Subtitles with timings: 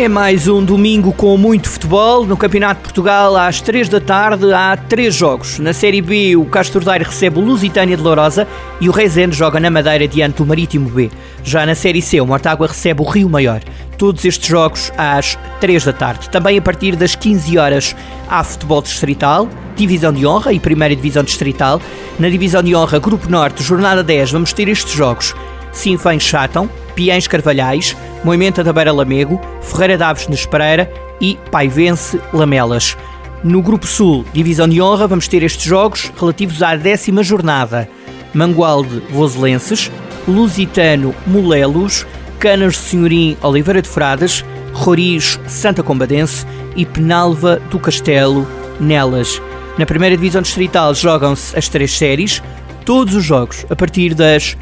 [0.00, 2.24] É mais um domingo com muito futebol.
[2.24, 5.58] No Campeonato de Portugal, às 3 da tarde, há três jogos.
[5.58, 8.46] Na Série B, o Castro Daire recebe o Lusitânia de Lourosa
[8.80, 11.10] e o Rezende joga na Madeira diante do Marítimo B.
[11.42, 13.60] Já na Série C, o Mortágua recebe o Rio Maior.
[13.98, 16.30] Todos estes jogos às 3 da tarde.
[16.30, 17.96] Também a partir das 15 horas
[18.28, 21.82] há futebol distrital, Divisão de Honra e Primeira Divisão Distrital.
[22.20, 25.34] Na Divisão de Honra, Grupo Norte, Jornada 10, vamos ter estes jogos.
[25.72, 32.96] Sinfãs Chatam, Piens Carvalhais, Moimenta da Beira Lamego, Ferreira Daves Nespereira e Paivense Lamelas.
[33.44, 37.88] No Grupo Sul, Divisão de Honra, vamos ter estes jogos relativos à décima jornada.
[38.34, 39.92] Mangualde Voselenses,
[40.26, 42.04] Lusitano Molelos,
[42.40, 46.44] Canas de Senhorim Oliveira de Frades, Roriz Santa Combadense
[46.74, 48.44] e Penalva do Castelo
[48.80, 49.40] Nelas.
[49.78, 52.42] Na primeira divisão distrital jogam-se as três séries,
[52.84, 54.56] todos os jogos a partir das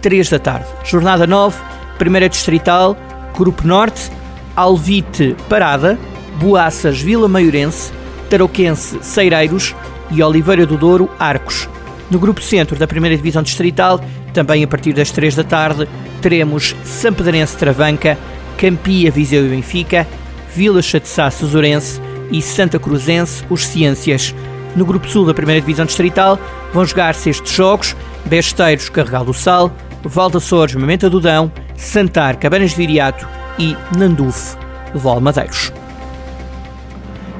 [0.00, 0.66] 3 da tarde.
[0.84, 1.71] Jornada 9,
[2.02, 2.96] primeira distrital,
[3.36, 4.10] Grupo Norte,
[4.56, 5.96] Alvite Parada,
[6.40, 7.92] Boaças Vila Maiorense,
[8.28, 9.72] Tarouquense Ceireiros
[10.10, 11.68] e Oliveira do Douro Arcos.
[12.10, 14.00] No Grupo Centro da primeira divisão distrital,
[14.34, 15.88] também a partir das 3 da tarde,
[16.20, 18.18] teremos Sampedrense Travanca,
[18.58, 20.04] Campia Viseu e Benfica,
[20.52, 22.00] Vila Chatzá Suzurense
[22.32, 24.34] e Santa Cruzense Os Ciências.
[24.74, 26.36] No Grupo Sul da primeira divisão distrital
[26.74, 27.94] vão jogar-se estes jogos,
[28.24, 29.70] Besteiros Carregal do Sal,
[30.02, 34.56] Val Açores Mamenta do Dão, Santar Cabanas de Viriato e Nanduf
[34.94, 35.72] Valmadeiros.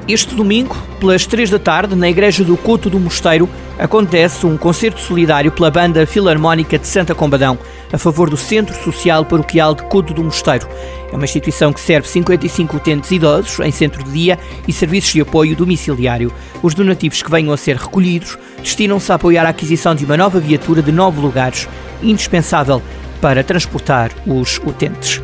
[0.05, 3.49] Este domingo, pelas 3 da tarde, na Igreja do Couto do Mosteiro,
[3.79, 7.57] acontece um concerto solidário pela Banda Filarmónica de Santa Combadão,
[7.91, 10.67] a favor do Centro Social Paroquial de Couto do Mosteiro.
[11.09, 15.21] É uma instituição que serve 55 utentes idosos em centro de dia e serviços de
[15.21, 16.33] apoio domiciliário.
[16.61, 20.37] Os donativos que venham a ser recolhidos destinam-se a apoiar a aquisição de uma nova
[20.37, 21.69] viatura de nove lugares,
[22.01, 22.81] indispensável
[23.23, 25.21] para transportar os utentes.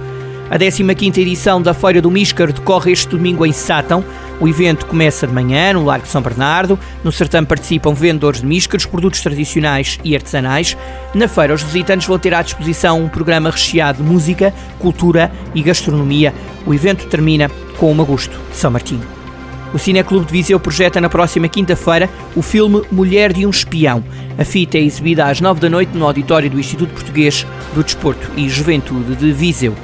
[0.49, 4.05] A 15ª edição da Feira do Míscar decorre este domingo em Sátão.
[4.39, 6.79] O evento começa de manhã no Largo de São Bernardo.
[7.03, 10.77] No certame participam vendedores de míscaros, produtos tradicionais e artesanais.
[11.13, 15.61] Na feira, os visitantes vão ter à disposição um programa recheado de música, cultura e
[15.61, 16.33] gastronomia.
[16.65, 19.18] O evento termina com o Magusto de São Martinho.
[19.73, 24.03] O Cineclube de Viseu projeta na próxima quinta-feira o filme Mulher de um Espião.
[24.37, 28.31] A fita é exibida às nove da noite no auditório do Instituto Português do Desporto
[28.35, 29.75] e Juventude de Viseu.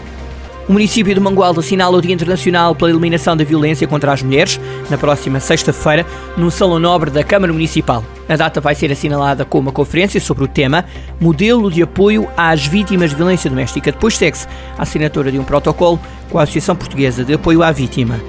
[0.67, 4.59] O município de Mangualde assinala o Dia Internacional pela Eliminação da Violência contra as Mulheres,
[4.89, 6.03] na próxima sexta-feira,
[6.35, 8.03] no Salão Nobre da Câmara Municipal.
[8.27, 10.83] A data vai ser assinalada com uma conferência sobre o tema
[11.21, 13.91] Modelo de Apoio às Vítimas de Violência Doméstica.
[13.91, 15.99] Depois segue-se a assinatura de um protocolo
[16.31, 18.19] com a Associação Portuguesa de Apoio à Vítima.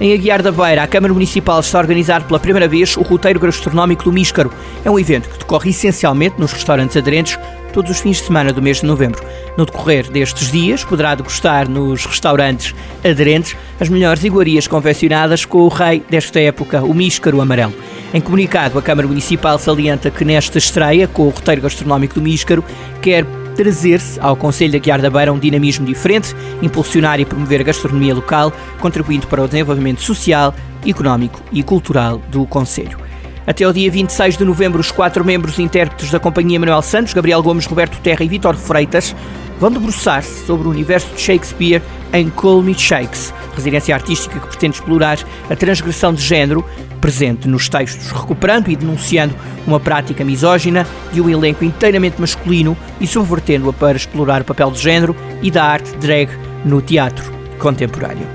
[0.00, 3.40] Em Aguiar da Beira, a Câmara Municipal está a organizar pela primeira vez o roteiro
[3.40, 4.52] gastronómico do Míscaro.
[4.84, 7.36] É um evento que decorre essencialmente nos restaurantes aderentes
[7.72, 9.20] todos os fins de semana do mês de novembro.
[9.56, 15.68] No decorrer destes dias, poderá degustar nos restaurantes aderentes as melhores iguarias confeccionadas com o
[15.68, 17.74] rei desta época, o Míscaro Amarelo.
[18.14, 22.64] Em comunicado, a Câmara Municipal salienta que nesta estreia, com o roteiro gastronómico do Míscaro,
[23.02, 23.26] quer
[23.58, 26.32] trazer-se ao Conselho da Guiar da Beira um dinamismo diferente,
[26.62, 30.54] impulsionar e promover a gastronomia local, contribuindo para o desenvolvimento social,
[30.86, 32.96] económico e cultural do Conselho.
[33.44, 37.42] Até o dia 26 de novembro, os quatro membros intérpretes da Companhia Manuel Santos, Gabriel
[37.42, 39.16] Gomes, Roberto Terra e Vítor Freitas,
[39.58, 41.82] vão debruçar-se sobre o universo de Shakespeare
[42.12, 45.18] em Call Me Shakes, residência artística que pretende explorar
[45.50, 46.64] a transgressão de género
[47.00, 49.34] presente nos textos, recuperando e denunciando
[49.66, 54.80] uma prática misógina de um elenco inteiramente masculino e subvertendo-a para explorar o papel de
[54.80, 56.30] género e da arte drag
[56.64, 58.26] no teatro contemporâneo.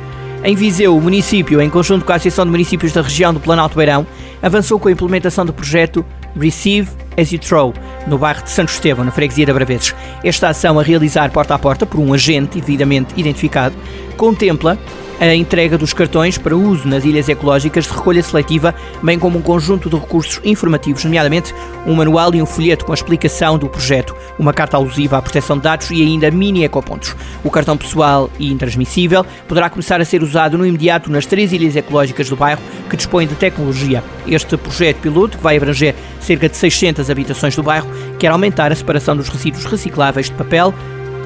[0.43, 3.77] Em Viseu, o município, em conjunto com a Associação de Municípios da região do Planalto
[3.77, 4.05] Beirão,
[4.41, 6.05] avançou com a implementação do projeto
[6.37, 7.73] Receive as You Throw,
[8.07, 9.95] no bairro de Santo Estevão, na freguesia de Abraveses.
[10.21, 13.75] Esta ação a realizar porta a porta por um agente devidamente identificado
[14.17, 14.77] contempla
[15.19, 19.41] a entrega dos cartões para uso nas ilhas ecológicas de recolha seletiva, bem como um
[19.41, 21.53] conjunto de recursos informativos, nomeadamente
[21.85, 25.57] um manual e um folheto com a explicação do projeto, uma carta alusiva à proteção
[25.57, 27.15] de dados e ainda mini ecopontos.
[27.43, 31.75] O cartão pessoal e intransmissível poderá começar a ser usado no imediato nas três ilhas
[31.75, 34.03] ecológicas do bairro que dispõem de tecnologia.
[34.27, 38.75] Este projeto piloto, que vai abranger cerca de 600 habitações do bairro, quer aumentar a
[38.75, 40.73] separação dos resíduos recicláveis de papel,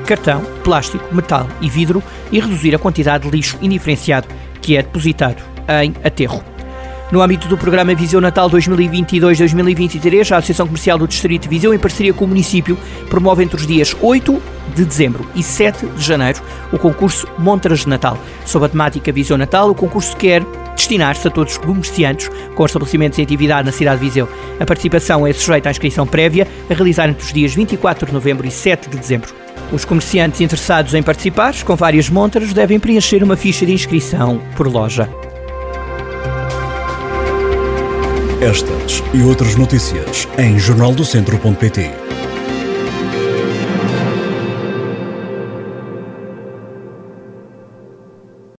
[0.07, 2.01] cartão, plástico, metal e vidro
[2.31, 4.27] e reduzir a quantidade de lixo indiferenciado
[4.61, 5.43] que é depositado
[5.83, 6.43] em aterro.
[7.11, 11.79] No âmbito do programa Viseu Natal 2022-2023, a Associação Comercial do Distrito de Viseu, em
[11.79, 12.77] parceria com o município,
[13.09, 14.41] promove entre os dias 8
[14.75, 18.17] de dezembro e 7 de janeiro o concurso Montras de Natal.
[18.45, 20.43] Sob a temática Viseu Natal, o concurso quer
[20.75, 24.27] destinar-se a todos os comerciantes com estabelecimentos em atividade na cidade de Viseu.
[24.59, 28.45] A participação é sujeita à inscrição prévia a realizar entre os dias 24 de novembro
[28.45, 29.46] e 7 de dezembro.
[29.71, 34.67] Os comerciantes interessados em participar, com várias montras, devem preencher uma ficha de inscrição por
[34.67, 35.09] loja.
[38.41, 42.06] Estas e outras notícias em jornaldocentro.pt.